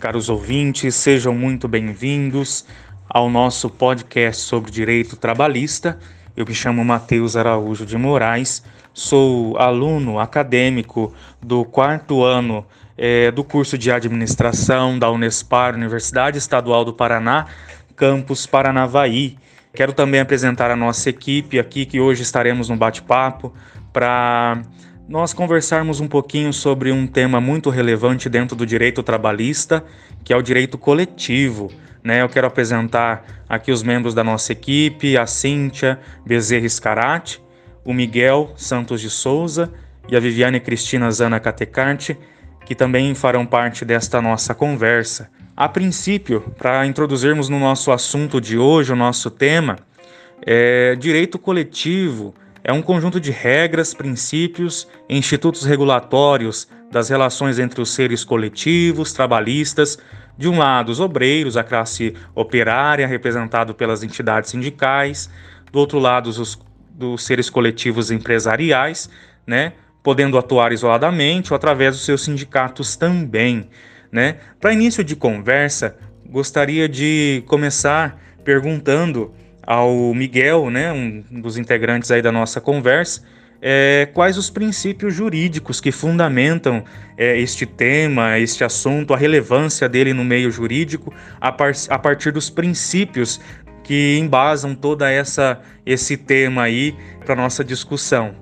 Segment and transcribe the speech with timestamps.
[0.00, 2.64] Caros ouvintes, sejam muito bem-vindos
[3.06, 5.98] ao nosso podcast sobre direito trabalhista.
[6.34, 12.64] Eu me chamo Matheus Araújo de Moraes, sou aluno acadêmico do quarto ano
[12.96, 17.44] é, do curso de administração da Unespar, Universidade Estadual do Paraná,
[17.94, 19.36] campus Paranavaí.
[19.74, 23.52] Quero também apresentar a nossa equipe aqui, que hoje estaremos no bate-papo
[23.92, 24.62] para
[25.10, 29.84] nós conversarmos um pouquinho sobre um tema muito relevante dentro do direito trabalhista,
[30.22, 31.68] que é o direito coletivo.
[32.00, 32.22] Né?
[32.22, 37.42] Eu quero apresentar aqui os membros da nossa equipe, a Cíntia Bezerra Scarati,
[37.84, 39.72] o Miguel Santos de Souza
[40.08, 42.16] e a Viviane Cristina Zana Catecarte,
[42.64, 45.28] que também farão parte desta nossa conversa.
[45.56, 49.76] A princípio, para introduzirmos no nosso assunto de hoje, o nosso tema,
[50.46, 57.80] é direito coletivo é um conjunto de regras, princípios e institutos regulatórios das relações entre
[57.80, 59.98] os seres coletivos, trabalhistas,
[60.36, 65.30] de um lado os obreiros, a classe operária, representado pelas entidades sindicais,
[65.70, 66.58] do outro lado os
[67.00, 69.08] dos seres coletivos empresariais,
[69.46, 69.72] né,
[70.02, 73.70] podendo atuar isoladamente ou através dos seus sindicatos também,
[74.12, 74.36] né?
[74.60, 79.32] Para início de conversa, gostaria de começar perguntando
[79.66, 83.22] ao Miguel, né, um dos integrantes aí da nossa conversa,
[83.62, 86.82] é, quais os princípios jurídicos que fundamentam
[87.16, 92.32] é, este tema, este assunto, a relevância dele no meio jurídico, a, par a partir
[92.32, 93.40] dos princípios
[93.84, 96.94] que embasam toda essa esse tema aí
[97.24, 98.34] para nossa discussão.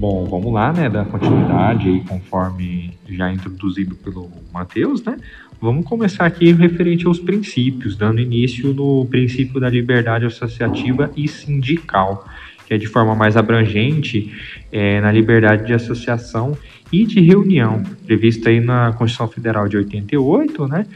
[0.00, 5.18] Bom, vamos lá, né, da continuidade aí, conforme já introduzido pelo Matheus, né?
[5.60, 12.26] Vamos começar aqui referente aos princípios, dando início no princípio da liberdade associativa e sindical,
[12.66, 14.32] que é de forma mais abrangente
[14.72, 16.56] é, na liberdade de associação
[16.90, 20.86] e de reunião, prevista aí na Constituição Federal de 88, né,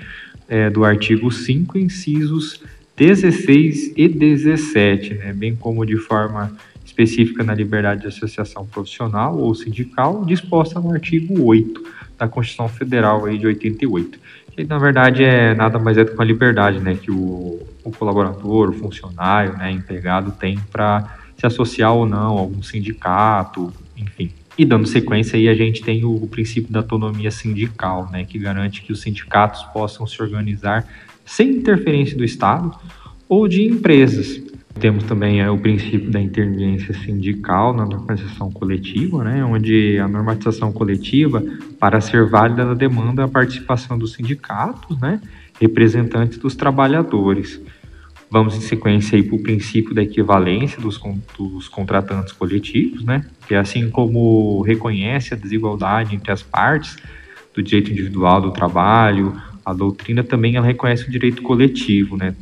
[0.49, 2.63] é, do artigo 5, incisos
[2.97, 6.57] 16 e 17, né, bem como de forma
[6.95, 11.83] específica na liberdade de associação profissional ou sindical, disposta no artigo 8
[12.17, 14.19] da Constituição Federal aí de 88.
[14.53, 17.91] Que na verdade é nada mais é do que uma liberdade, né, que o, o
[17.91, 24.31] colaborador, o funcionário, né, empregado tem para se associar ou não a algum sindicato, enfim.
[24.57, 28.39] E dando sequência aí a gente tem o, o princípio da autonomia sindical, né, que
[28.39, 30.87] garante que os sindicatos possam se organizar
[31.27, 32.73] sem interferência do Estado
[33.29, 34.44] ou de empresas,
[34.79, 40.73] temos também é, o princípio da interveniência sindical na normatização coletiva, né, onde a normatização
[40.73, 41.43] coletiva,
[41.79, 45.21] para ser válida, demanda a participação dos sindicatos, né,
[45.61, 47.61] representantes dos trabalhadores.
[48.29, 51.01] Vamos em sequência para o princípio da equivalência dos,
[51.39, 56.97] dos contratantes coletivos, né, que assim como reconhece a desigualdade entre as partes
[57.55, 62.35] do direito individual do trabalho, a doutrina também ela reconhece o direito coletivo, né,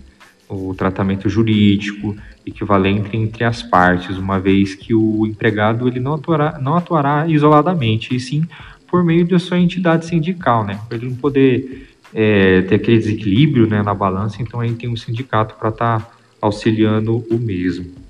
[0.55, 6.59] o tratamento jurídico equivalente entre as partes, uma vez que o empregado ele não atuará,
[6.61, 8.45] não atuará isoladamente, e sim
[8.87, 10.79] por meio da sua entidade sindical, né?
[10.87, 14.97] Para ele não poder é, ter aquele desequilíbrio né, na balança, então aí tem um
[14.97, 18.02] sindicato para estar tá auxiliando o mesmo.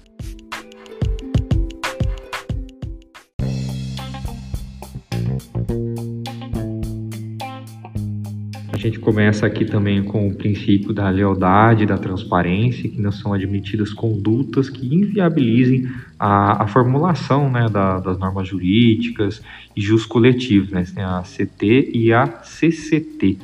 [8.82, 13.92] Gente começa aqui também com o princípio da lealdade, da transparência, que não são admitidas
[13.92, 15.88] condutas que inviabilizem
[16.18, 19.42] a, a formulação né, da, das normas jurídicas
[19.76, 23.38] e jus coletivos, né, a CT e a CCT.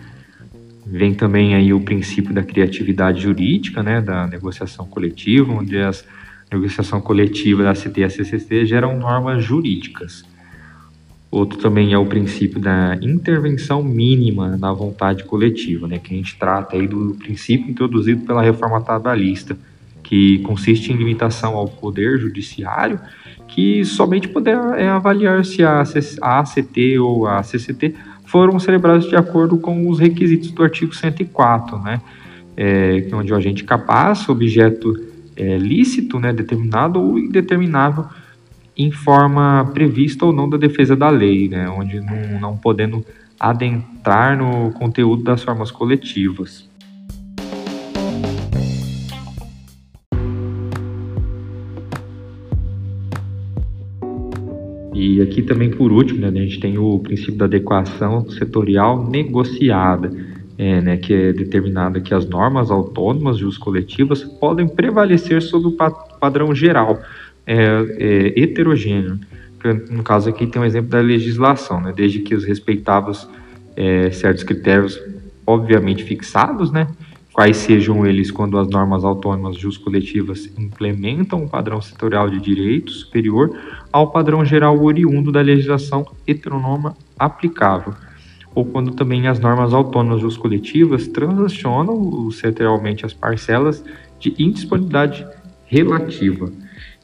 [0.87, 6.05] Vem também aí o princípio da criatividade jurídica, né, da negociação coletiva, onde as
[6.51, 10.25] negociação coletiva da CT e a CCT geram normas jurídicas.
[11.31, 16.39] Outro também é o princípio da intervenção mínima na vontade coletiva, né, que a gente
[16.39, 19.57] trata aí do princípio introduzido pela reforma trabalhista,
[20.03, 22.99] que consiste em limitação ao poder judiciário,
[23.47, 29.59] que somente poder é avaliar se a ACT ou a CCT foram celebrados de acordo
[29.59, 32.01] com os requisitos do artigo 104, né,
[32.57, 34.95] é, onde o agente capaz, objeto
[35.37, 38.07] é, lícito, né, determinado ou indeterminável,
[38.79, 43.05] em forma prevista ou não da defesa da lei, né, onde não, não podendo
[43.39, 46.69] adentrar no conteúdo das formas coletivas.
[54.95, 60.11] E aqui também, por último, né, a gente tem o princípio da adequação setorial negociada,
[60.57, 65.69] é, né, que é determinada que as normas autônomas de uso coletivas podem prevalecer sobre
[65.69, 65.77] o
[66.19, 67.01] padrão geral,
[67.49, 69.19] é, é, heterogêneo.
[69.91, 71.93] No caso aqui tem um exemplo da legislação, né?
[71.97, 73.27] desde que os respeitáveis
[73.75, 75.01] é, certos critérios
[75.47, 76.87] obviamente fixados, né?
[77.33, 83.57] quais sejam eles quando as normas autônomas coletivas implementam um padrão setorial de direito superior
[83.91, 87.95] ao padrão geral oriundo da legislação heteronoma aplicável,
[88.55, 93.83] ou quando também as normas autônomas coletivas transacionam setorialmente as parcelas
[94.21, 95.27] de indisponibilidade
[95.65, 96.51] relativa.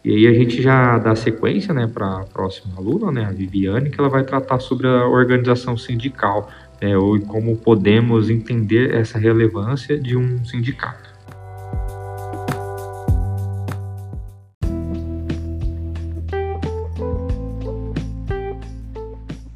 [0.04, 3.88] E aí a gente já dá sequência né, para a próxima aluna, né, a Viviane,
[3.88, 9.98] que ela vai tratar sobre a organização sindical, né, ou como podemos entender essa relevância
[9.98, 11.08] de um sindicato.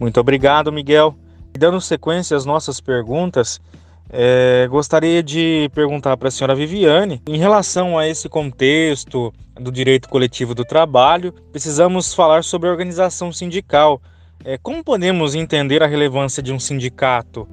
[0.01, 1.15] Muito obrigado, Miguel.
[1.59, 3.61] Dando sequência às nossas perguntas,
[4.09, 10.09] é, gostaria de perguntar para a senhora Viviane, em relação a esse contexto do direito
[10.09, 14.01] coletivo do trabalho, precisamos falar sobre a organização sindical.
[14.45, 17.49] É, como podemos entender a relevância de um sindicato?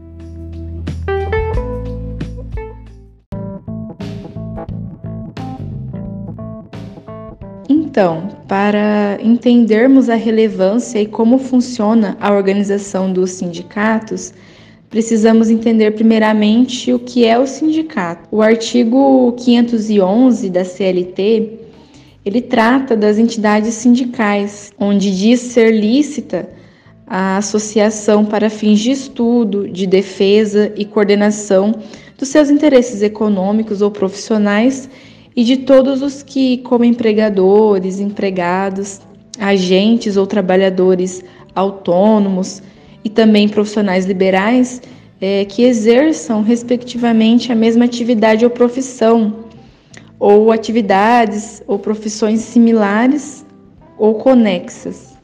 [7.68, 14.34] Então, para entendermos a relevância e como funciona a organização dos sindicatos,
[14.90, 18.28] precisamos entender primeiramente o que é o sindicato.
[18.31, 21.65] O artigo 511 da CLT,
[22.25, 26.50] ele trata das entidades sindicais, onde diz ser lícita
[27.06, 31.75] a associação para fins de estudo, de defesa e coordenação
[32.18, 34.89] dos seus interesses econômicos ou profissionais
[35.36, 39.01] e de todos os que, como empregadores, empregados,
[39.39, 41.24] agentes ou trabalhadores
[41.54, 42.63] autônomos,
[43.06, 44.81] e também profissionais liberais
[45.22, 49.45] é, que exerçam, respectivamente, a mesma atividade ou profissão,
[50.20, 53.46] ou atividades ou profissões similares
[53.98, 55.16] ou conexas.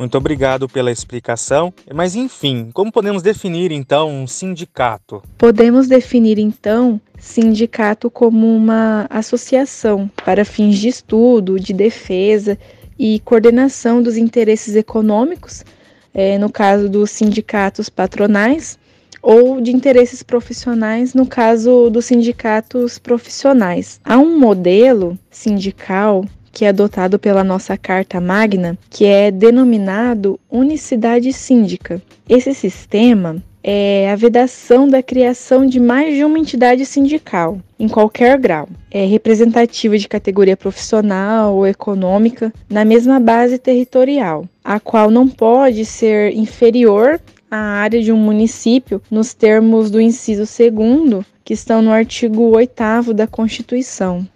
[0.00, 1.74] Muito obrigado pela explicação.
[1.92, 5.22] Mas enfim, como podemos definir então um sindicato?
[5.36, 12.58] Podemos definir então sindicato como uma associação para fins de estudo, de defesa
[12.98, 15.66] e coordenação dos interesses econômicos,
[16.14, 18.78] é, no caso dos sindicatos patronais,
[19.22, 24.00] ou de interesses profissionais, no caso dos sindicatos profissionais.
[24.04, 31.32] Há um modelo sindical que é adotado pela nossa Carta Magna, que é denominado unicidade
[31.32, 32.02] síndica.
[32.28, 38.38] Esse sistema é a vedação da criação de mais de uma entidade sindical, em qualquer
[38.38, 38.68] grau.
[38.90, 45.84] É representativa de categoria profissional ou econômica na mesma base territorial, a qual não pode
[45.84, 47.20] ser inferior
[47.50, 53.12] à área de um município nos termos do inciso 2 que estão no artigo 8
[53.14, 54.26] da Constituição.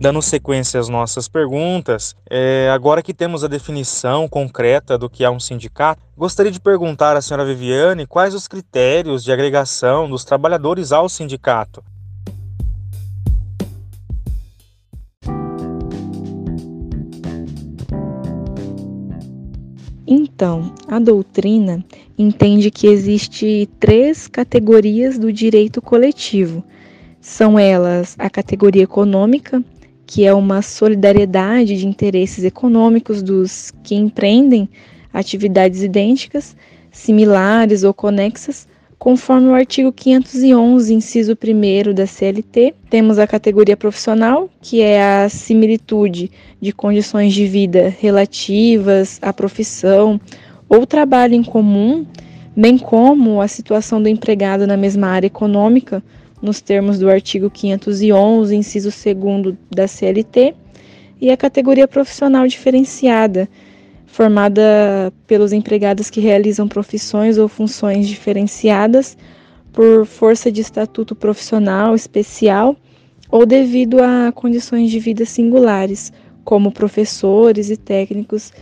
[0.00, 5.30] Dando sequência às nossas perguntas, é, agora que temos a definição concreta do que é
[5.30, 10.92] um sindicato, gostaria de perguntar à senhora Viviane quais os critérios de agregação dos trabalhadores
[10.92, 11.82] ao sindicato.
[20.06, 21.84] Então, a doutrina
[22.16, 26.62] entende que existe três categorias do direito coletivo.
[27.20, 29.60] São elas a categoria econômica,
[30.08, 34.66] que é uma solidariedade de interesses econômicos dos que empreendem
[35.12, 36.56] atividades idênticas,
[36.90, 38.66] similares ou conexas,
[38.98, 42.74] conforme o artigo 511, inciso 1 da CLT.
[42.88, 50.18] Temos a categoria profissional, que é a similitude de condições de vida relativas à profissão
[50.70, 52.06] ou trabalho em comum,
[52.56, 56.02] bem como a situação do empregado na mesma área econômica
[56.40, 60.54] nos termos do artigo 511, inciso 2 da CLT,
[61.20, 63.48] e a categoria profissional diferenciada,
[64.06, 69.16] formada pelos empregados que realizam profissões ou funções diferenciadas
[69.72, 72.76] por força de estatuto profissional especial
[73.30, 76.12] ou devido a condições de vida singulares,
[76.44, 78.52] como professores e técnicos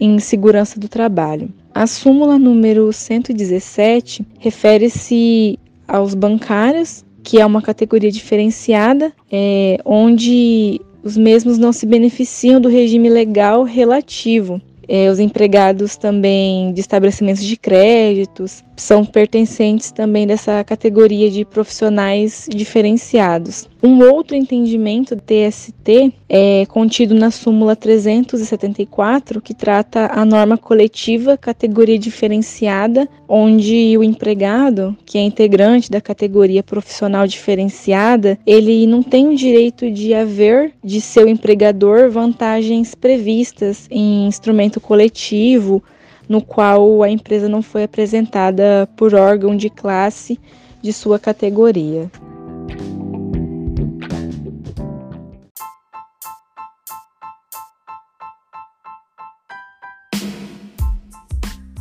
[0.00, 1.48] em segurança do trabalho.
[1.72, 11.16] A súmula número 117 refere-se aos bancários que é uma categoria diferenciada, é, onde os
[11.16, 14.60] mesmos não se beneficiam do regime legal relativo.
[14.88, 22.48] É, os empregados também de estabelecimentos de créditos, são pertencentes também dessa categoria de profissionais
[22.48, 23.68] diferenciados.
[23.82, 31.36] Um outro entendimento do TST é contido na súmula 374, que trata a norma coletiva
[31.36, 39.28] categoria diferenciada, onde o empregado, que é integrante da categoria profissional diferenciada, ele não tem
[39.28, 45.82] o direito de haver de seu empregador vantagens previstas em instrumento coletivo
[46.30, 50.38] no qual a empresa não foi apresentada por órgão de classe
[50.80, 52.08] de sua categoria.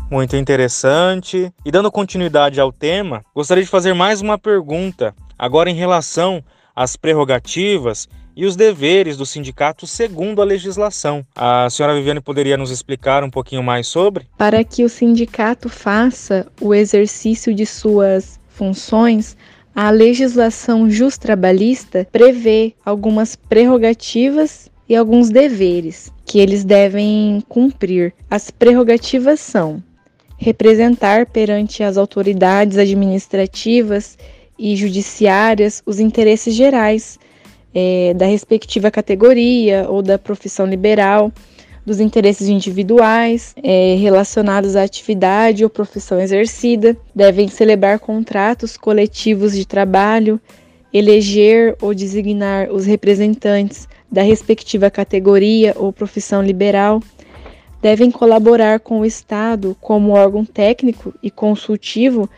[0.09, 1.53] Muito interessante.
[1.63, 6.43] E dando continuidade ao tema, gostaria de fazer mais uma pergunta, agora em relação
[6.75, 8.09] às prerrogativas
[8.39, 11.25] e os deveres do sindicato segundo a legislação.
[11.36, 14.27] A senhora Viviane poderia nos explicar um pouquinho mais sobre?
[14.38, 19.36] Para que o sindicato faça o exercício de suas funções,
[19.75, 28.13] a legislação justrabalhista prevê algumas prerrogativas e alguns deveres que eles devem cumprir.
[28.31, 29.84] As prerrogativas são
[30.38, 34.17] representar perante as autoridades administrativas
[34.58, 37.19] e judiciárias os interesses gerais
[37.73, 41.31] é, da respectiva categoria ou da profissão liberal,
[41.85, 49.65] dos interesses individuais é, relacionados à atividade ou profissão exercida, devem celebrar contratos coletivos de
[49.65, 50.39] trabalho,
[50.93, 57.01] eleger ou designar os representantes da respectiva categoria ou profissão liberal,
[57.81, 62.29] devem colaborar com o Estado como órgão técnico e consultivo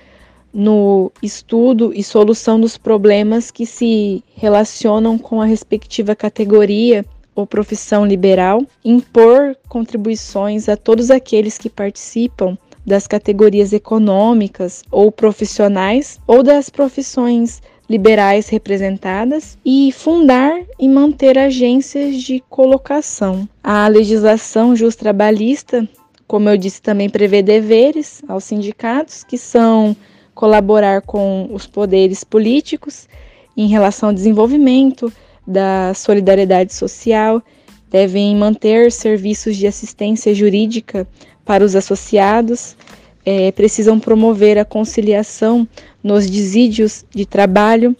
[0.53, 8.05] no estudo e solução dos problemas que se relacionam com a respectiva categoria ou profissão
[8.05, 16.69] liberal, impor contribuições a todos aqueles que participam das categorias econômicas ou profissionais ou das
[16.69, 23.47] profissões liberais representadas e fundar e manter agências de colocação.
[23.63, 25.87] A legislação justrabalhista,
[26.25, 29.95] como eu disse, também prevê deveres aos sindicatos, que são
[30.33, 33.07] colaborar com os poderes políticos
[33.55, 35.11] em relação ao desenvolvimento
[35.45, 37.41] da solidariedade social,
[37.89, 41.07] devem manter serviços de assistência jurídica
[41.43, 42.77] para os associados,
[43.25, 45.67] é, precisam promover a conciliação
[46.03, 47.95] nos desídios de trabalho,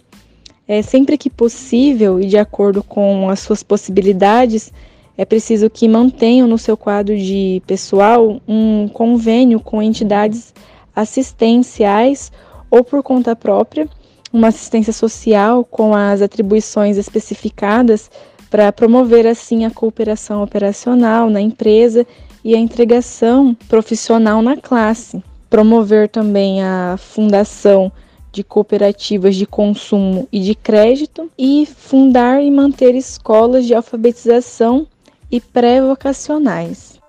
[0.66, 4.72] é, sempre que possível e de acordo com as suas possibilidades,
[5.16, 10.54] é preciso que mantenham no seu quadro de pessoal um convênio com entidades
[10.94, 12.30] assistenciais
[12.70, 13.88] ou por conta própria,
[14.32, 18.10] uma assistência social com as atribuições especificadas
[18.50, 22.06] para promover assim a cooperação operacional na empresa
[22.44, 25.22] e a entregação profissional na classe.
[25.48, 27.92] Promover também a fundação
[28.32, 34.86] de cooperativas de consumo e de crédito e fundar e manter escolas de alfabetização
[35.30, 37.01] e pré-vocacionais.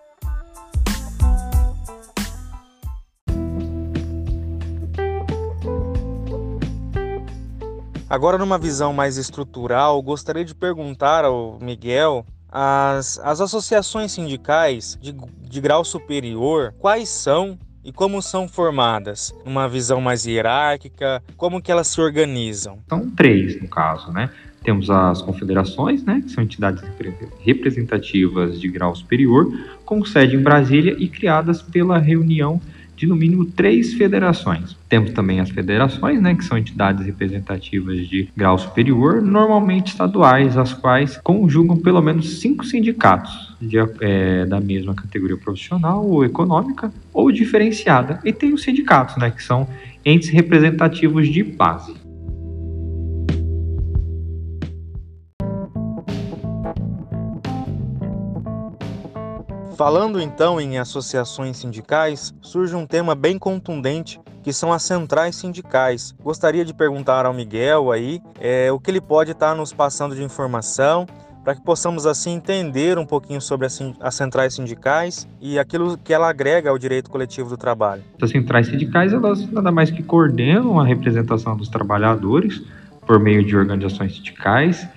[8.14, 15.12] Agora, numa visão mais estrutural, gostaria de perguntar ao Miguel as, as associações sindicais de,
[15.42, 19.34] de grau superior, quais são e como são formadas?
[19.44, 22.78] Uma visão mais hierárquica, como que elas se organizam?
[22.88, 24.30] São três, no caso, né?
[24.64, 26.84] Temos as confederações, né, que são entidades
[27.40, 29.52] representativas de grau superior,
[29.86, 32.62] com sede em Brasília e criadas pela reunião
[32.96, 34.76] de no mínimo três federações.
[34.88, 40.74] Temos também as federações, né, que são entidades representativas de grau superior, normalmente estaduais, as
[40.74, 47.32] quais conjugam pelo menos cinco sindicatos de, é, da mesma categoria profissional ou econômica ou
[47.32, 48.20] diferenciada.
[48.24, 49.68] E tem os sindicatos, né, que são
[50.06, 52.03] entes representativos de base.
[59.76, 66.14] Falando então em associações sindicais, surge um tema bem contundente que são as centrais sindicais.
[66.22, 70.22] Gostaria de perguntar ao Miguel aí é, o que ele pode estar nos passando de
[70.22, 71.08] informação
[71.44, 76.30] para que possamos assim entender um pouquinho sobre as centrais sindicais e aquilo que ela
[76.30, 78.04] agrega ao direito coletivo do trabalho.
[78.22, 82.62] As centrais sindicais elas nada mais que coordenam a representação dos trabalhadores
[83.06, 84.88] por meio de organizações sindicais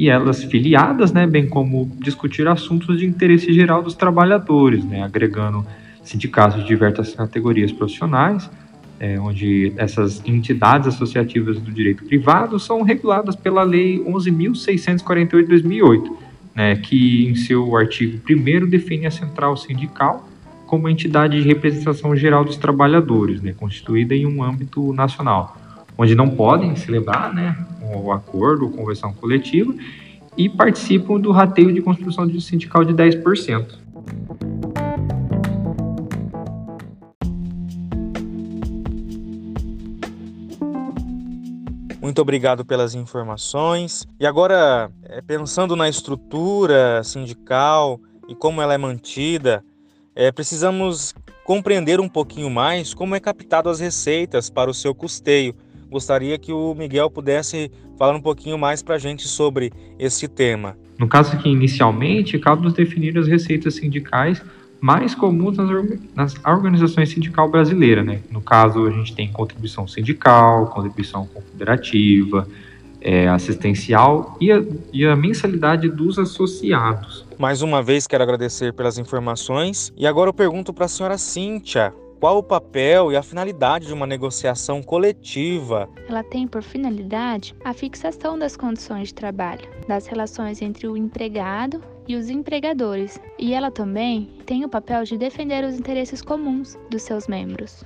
[0.00, 5.62] e elas filiadas, né, bem como discutir assuntos de interesse geral dos trabalhadores, né, agregando
[6.02, 8.50] sindicatos de diversas categorias profissionais,
[8.98, 16.16] é, onde essas entidades associativas do direito privado são reguladas pela Lei 11.648 de 2008,
[16.54, 20.26] né, que em seu artigo 1 define a central sindical
[20.66, 25.58] como entidade de representação geral dos trabalhadores, né, constituída em um âmbito nacional,
[25.96, 27.56] onde não podem celebrar né,
[27.94, 29.74] o acordo ou convenção coletiva
[30.36, 33.80] e participam do rateio de construção de sindical de 10%.
[42.00, 44.06] Muito obrigado pelas informações.
[44.18, 49.62] E agora, é, pensando na estrutura sindical e como ela é mantida,
[50.14, 55.54] é, precisamos compreender um pouquinho mais como é captado as receitas para o seu custeio.
[55.90, 60.76] Gostaria que o Miguel pudesse falar um pouquinho mais para a gente sobre esse tema.
[60.98, 64.40] No caso aqui, inicialmente, cabe-nos definir as receitas sindicais
[64.80, 65.68] mais comuns nas,
[66.14, 68.20] nas organizações sindical brasileira, né?
[68.30, 72.46] No caso, a gente tem contribuição sindical, contribuição confederativa,
[73.00, 77.26] é, assistencial e a, e a mensalidade dos associados.
[77.38, 79.92] Mais uma vez, quero agradecer pelas informações.
[79.96, 83.94] E agora eu pergunto para a senhora Cíntia, qual o papel e a finalidade de
[83.94, 85.88] uma negociação coletiva?
[86.06, 91.82] Ela tem por finalidade a fixação das condições de trabalho, das relações entre o empregado
[92.06, 97.00] e os empregadores, e ela também tem o papel de defender os interesses comuns dos
[97.02, 97.82] seus membros.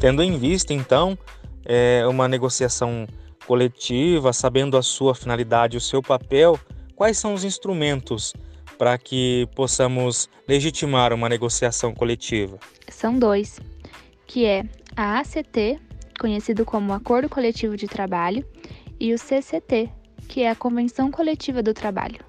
[0.00, 1.16] Tendo em vista, então,
[1.64, 3.06] é, uma negociação
[3.46, 6.58] coletiva, sabendo a sua finalidade e o seu papel,
[6.96, 8.32] quais são os instrumentos
[8.78, 12.58] para que possamos legitimar uma negociação coletiva?
[12.88, 13.60] São dois,
[14.26, 14.64] que é
[14.96, 15.78] a ACT,
[16.18, 18.44] conhecido como Acordo Coletivo de Trabalho,
[18.98, 19.90] e o CCT,
[20.26, 22.24] que é a Convenção Coletiva do Trabalho.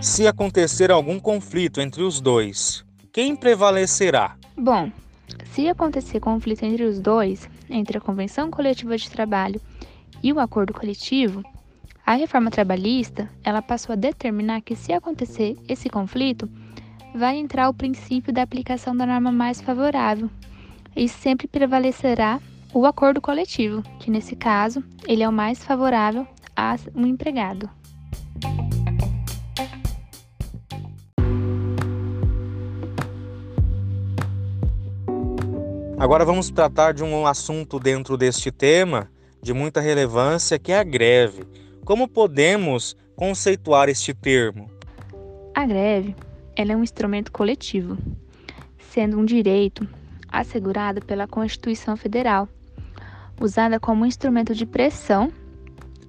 [0.00, 4.36] Se acontecer algum conflito entre os dois, quem prevalecerá?
[4.56, 4.90] Bom,
[5.54, 9.60] se acontecer conflito entre os dois, entre a Convenção Coletiva de Trabalho
[10.20, 11.44] e o acordo coletivo,
[12.04, 16.50] a reforma trabalhista, ela passou a determinar que se acontecer esse conflito,
[17.14, 20.28] vai entrar o princípio da aplicação da norma mais favorável
[20.96, 22.40] e sempre prevalecerá
[22.72, 26.26] o acordo coletivo, que nesse caso, ele é o mais favorável
[26.56, 27.70] ao empregado.
[36.04, 40.84] Agora vamos tratar de um assunto dentro deste tema de muita relevância, que é a
[40.84, 41.44] greve.
[41.82, 44.70] Como podemos conceituar este termo?
[45.54, 46.14] A greve
[46.54, 47.96] ela é um instrumento coletivo,
[48.92, 49.88] sendo um direito
[50.28, 52.50] assegurado pela Constituição Federal,
[53.40, 55.32] usada como instrumento de pressão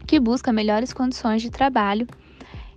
[0.06, 2.06] que busca melhores condições de trabalho.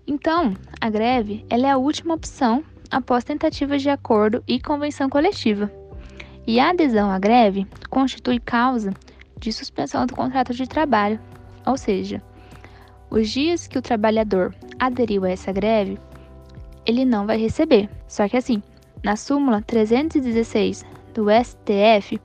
[0.07, 5.78] Então, a greve ela é a última opção após tentativas de acordo e convenção coletiva.
[6.49, 8.95] E a adesão à greve constitui causa
[9.39, 11.21] de suspensão do contrato de trabalho,
[11.67, 12.23] ou seja,
[13.11, 15.99] os dias que o trabalhador aderiu a essa greve,
[16.87, 17.91] ele não vai receber.
[18.09, 18.63] Só que assim,
[19.05, 22.19] na súmula 316 do STF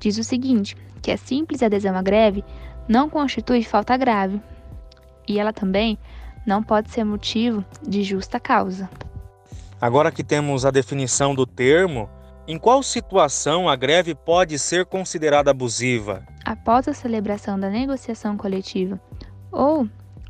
[0.00, 2.42] diz o seguinte, que a simples adesão à greve
[2.88, 4.40] não constitui falta grave
[5.28, 5.98] e ela também
[6.46, 8.88] não pode ser motivo de justa causa.
[9.78, 12.08] Agora que temos a definição do termo,
[12.48, 16.26] em qual situação a greve pode ser considerada abusiva?
[16.46, 18.98] Após a celebração da negociação coletiva
[19.52, 19.86] ou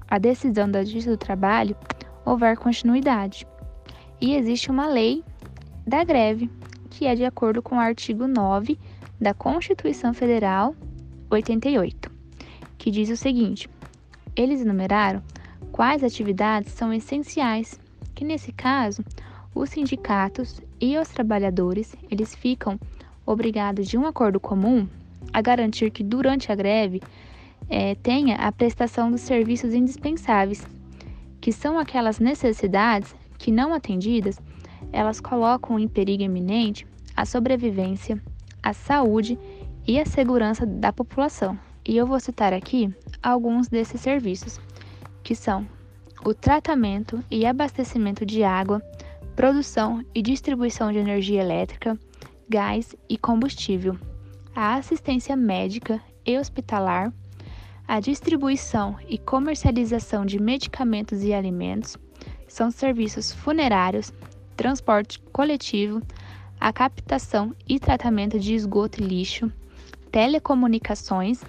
[0.08, 1.76] a decisão da Justiça do Trabalho,
[2.24, 3.46] houver continuidade.
[4.20, 5.22] E existe uma lei
[5.86, 6.50] da greve,
[6.90, 8.76] que é de acordo com o artigo 9
[9.20, 10.74] da Constituição Federal
[11.30, 12.10] 88,
[12.76, 13.70] que diz o seguinte:
[14.34, 15.22] eles enumeraram
[15.70, 17.78] quais atividades são essenciais,
[18.12, 19.04] que nesse caso
[19.58, 22.78] os sindicatos e os trabalhadores, eles ficam
[23.26, 24.86] obrigados de um acordo comum
[25.32, 27.02] a garantir que durante a greve
[27.68, 30.64] é, tenha a prestação dos serviços indispensáveis,
[31.40, 34.40] que são aquelas necessidades que, não atendidas,
[34.92, 38.22] elas colocam em perigo iminente a sobrevivência,
[38.62, 39.36] a saúde
[39.86, 41.58] e a segurança da população.
[41.84, 44.60] E eu vou citar aqui alguns desses serviços,
[45.22, 45.66] que são
[46.24, 48.82] o tratamento e abastecimento de água,
[49.38, 51.96] produção e distribuição de energia elétrica,
[52.48, 53.96] gás e combustível,
[54.52, 57.12] a assistência médica e hospitalar,
[57.86, 61.96] a distribuição e comercialização de medicamentos e alimentos,
[62.48, 64.12] são serviços funerários,
[64.56, 66.02] transporte coletivo,
[66.58, 69.52] a captação e tratamento de esgoto e lixo,
[70.10, 71.44] telecomunicações,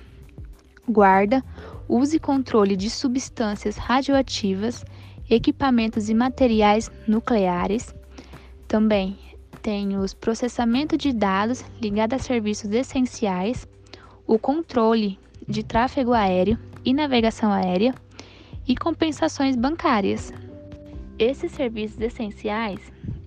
[0.88, 1.44] guarda,
[1.88, 4.86] uso e controle de substâncias radioativas
[5.30, 7.94] equipamentos e materiais nucleares,
[8.68, 9.18] também
[9.62, 13.68] tem os processamento de dados ligados a serviços essenciais,
[14.26, 17.94] o controle de tráfego aéreo e navegação aérea
[18.68, 20.32] e compensações bancárias.
[21.18, 22.80] Esses serviços essenciais,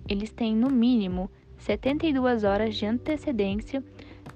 [0.09, 3.83] eles têm no mínimo 72 horas de antecedência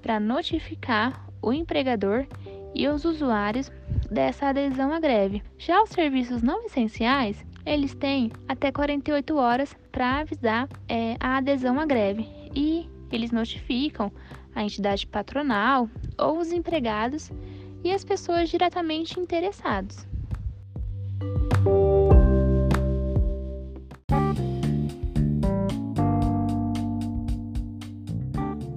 [0.01, 2.25] para notificar o empregador
[2.73, 3.71] e os usuários
[4.11, 5.41] dessa adesão à greve.
[5.57, 11.77] Já os serviços não essenciais, eles têm até 48 horas para avisar é, a adesão
[11.77, 12.25] à greve
[12.55, 14.09] e eles notificam
[14.55, 17.29] a entidade patronal ou os empregados
[17.83, 20.07] e as pessoas diretamente interessadas.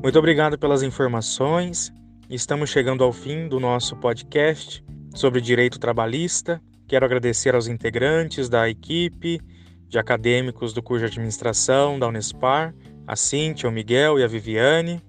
[0.03, 1.93] Muito obrigado pelas informações.
[2.29, 6.61] Estamos chegando ao fim do nosso podcast sobre direito trabalhista.
[6.91, 9.41] Quero agradecer aos integrantes da equipe
[9.87, 12.75] de acadêmicos do curso de administração da Unespar,
[13.07, 15.01] a Cíntia, o Miguel e a Viviane.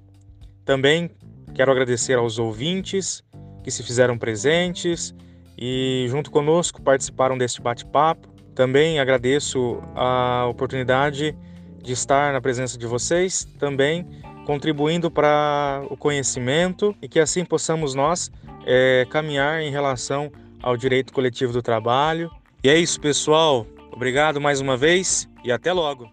[0.64, 1.10] Também
[1.56, 3.24] quero agradecer aos ouvintes
[3.64, 5.12] que se fizeram presentes
[5.58, 8.28] e, junto conosco, participaram deste bate-papo.
[8.54, 11.36] Também agradeço a oportunidade
[11.82, 14.06] de estar na presença de vocês, também
[14.46, 18.32] contribuindo para o conhecimento e que assim possamos nós
[18.68, 20.32] é, caminhar em relação
[20.62, 22.32] ao direito coletivo do trabalho.
[22.64, 23.66] E é isso, pessoal.
[23.92, 26.10] Obrigado mais uma vez e até logo.